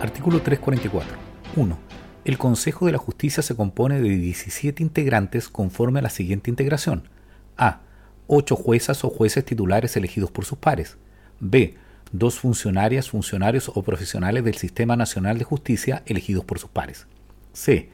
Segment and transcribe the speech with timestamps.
[0.00, 1.18] Artículo 344.
[1.56, 1.78] 1.
[2.24, 7.02] El Consejo de la Justicia se compone de 17 integrantes conforme a la siguiente integración.
[7.58, 7.80] A.
[8.26, 10.96] 8 juezas o jueces titulares elegidos por sus pares.
[11.38, 11.74] B.
[12.12, 17.06] Dos funcionarias, funcionarios o profesionales del Sistema Nacional de Justicia elegidos por sus pares.
[17.52, 17.90] C.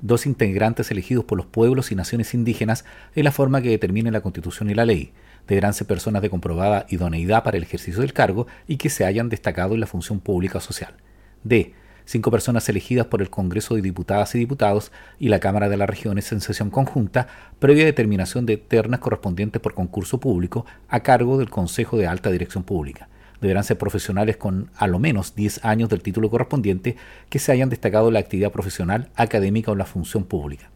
[0.00, 4.22] Dos integrantes elegidos por los pueblos y naciones indígenas en la forma que determine la
[4.22, 5.12] Constitución y la ley.
[5.46, 9.28] Deberán ser personas de comprobada idoneidad para el ejercicio del cargo y que se hayan
[9.28, 10.94] destacado en la función pública o social.
[11.44, 11.74] D.
[12.04, 15.88] Cinco personas elegidas por el Congreso de Diputadas y Diputados y la Cámara de las
[15.88, 17.28] Regiones en sesión conjunta,
[17.60, 22.64] previa determinación de ternas correspondientes por concurso público a cargo del Consejo de Alta Dirección
[22.64, 23.08] Pública.
[23.40, 26.96] Deberán ser profesionales con a lo menos 10 años del título correspondiente
[27.28, 30.68] que se hayan destacado en la actividad profesional, académica o la función pública.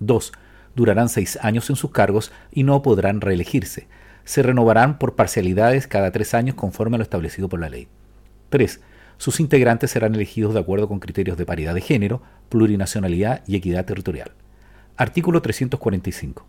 [0.00, 0.32] 2.
[0.74, 3.86] Durarán seis años en sus cargos y no podrán reelegirse.
[4.24, 7.86] Se renovarán por parcialidades cada tres años conforme a lo establecido por la ley.
[8.50, 8.80] 3
[9.22, 13.84] sus integrantes serán elegidos de acuerdo con criterios de paridad de género, plurinacionalidad y equidad
[13.84, 14.32] territorial.
[14.96, 16.44] Artículo 345.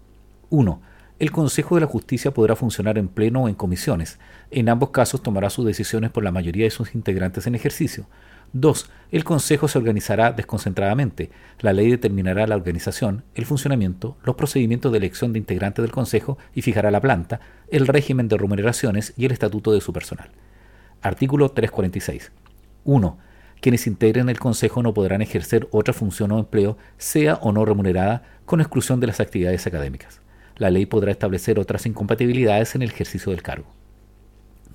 [0.50, 0.82] 1.
[1.20, 4.18] El Consejo de la Justicia podrá funcionar en pleno o en comisiones.
[4.50, 8.08] En ambos casos tomará sus decisiones por la mayoría de sus integrantes en ejercicio.
[8.54, 8.90] 2.
[9.12, 11.30] El Consejo se organizará desconcentradamente.
[11.60, 16.40] La ley determinará la organización, el funcionamiento, los procedimientos de elección de integrantes del Consejo
[16.56, 17.40] y fijará la planta,
[17.70, 20.32] el régimen de remuneraciones y el estatuto de su personal.
[21.04, 22.32] Artículo 346.
[22.84, 23.18] 1.
[23.62, 28.24] Quienes integren el Consejo no podrán ejercer otra función o empleo, sea o no remunerada,
[28.46, 30.22] con exclusión de las actividades académicas.
[30.58, 33.68] La ley podrá establecer otras incompatibilidades en el ejercicio del cargo.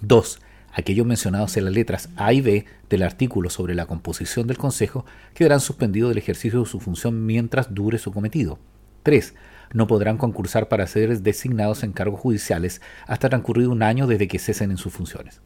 [0.01, 0.41] 2.
[0.73, 5.05] Aquellos mencionados en las letras A y B del artículo sobre la composición del Consejo
[5.35, 8.59] quedarán suspendidos del ejercicio de su función mientras dure su cometido.
[9.03, 9.35] 3.
[9.73, 14.39] No podrán concursar para ser designados en cargos judiciales hasta transcurrido un año desde que
[14.39, 15.41] cesen en sus funciones.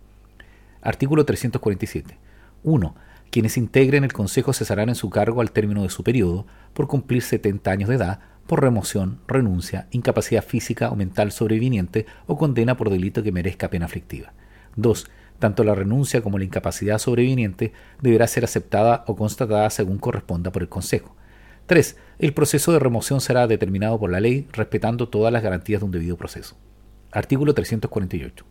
[0.80, 2.18] Artículo 347.
[2.62, 2.94] 1.
[3.30, 7.22] Quienes integren el Consejo cesarán en su cargo al término de su periodo por cumplir
[7.22, 12.90] 70 años de edad, por remoción, renuncia, incapacidad física o mental sobreviniente o condena por
[12.90, 14.32] delito que merezca pena aflictiva.
[14.76, 15.06] 2.
[15.38, 20.62] Tanto la renuncia como la incapacidad sobreviniente deberá ser aceptada o constatada según corresponda por
[20.62, 21.16] el Consejo.
[21.66, 21.96] 3.
[22.18, 25.90] El proceso de remoción será determinado por la ley respetando todas las garantías de un
[25.90, 26.56] debido proceso.
[27.10, 28.44] Artículo 348.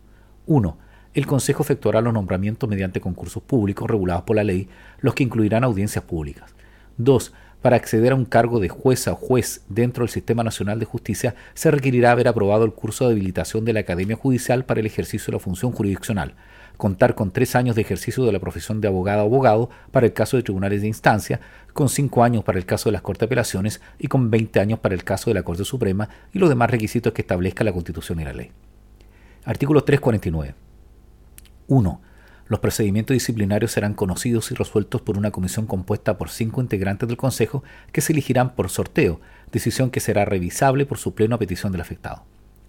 [0.46, 4.68] 1 el Consejo efectuará los nombramientos mediante concursos públicos regulados por la ley,
[5.00, 6.54] los que incluirán audiencias públicas.
[6.96, 7.32] 2.
[7.60, 11.34] Para acceder a un cargo de jueza o juez dentro del Sistema Nacional de Justicia,
[11.54, 15.26] se requerirá haber aprobado el curso de habilitación de la Academia Judicial para el ejercicio
[15.26, 16.34] de la función jurisdiccional,
[16.76, 20.12] contar con tres años de ejercicio de la profesión de abogado o abogado para el
[20.12, 21.40] caso de tribunales de instancia,
[21.72, 24.80] con cinco años para el caso de las Cortes de Apelaciones y con 20 años
[24.80, 28.18] para el caso de la Corte Suprema y los demás requisitos que establezca la Constitución
[28.20, 28.50] y la ley.
[29.44, 30.71] Artículo 349.
[31.72, 32.00] 1.
[32.48, 37.16] Los procedimientos disciplinarios serán conocidos y resueltos por una comisión compuesta por cinco integrantes del
[37.16, 41.72] Consejo que se elegirán por sorteo, decisión que será revisable por su pleno a petición
[41.72, 42.24] del afectado.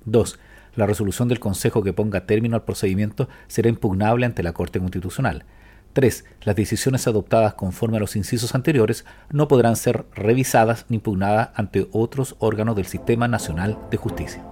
[0.06, 0.40] 2.
[0.76, 5.44] La resolución del Consejo que ponga término al procedimiento será impugnable ante la Corte Constitucional.
[5.92, 6.24] 3.
[6.44, 11.90] Las decisiones adoptadas conforme a los incisos anteriores no podrán ser revisadas ni impugnadas ante
[11.92, 14.44] otros órganos del Sistema Nacional de Justicia.